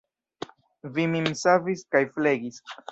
Vi 0.95 1.05
min 1.13 1.31
savis 1.43 1.87
kaj 1.95 2.05
flegis. 2.19 2.63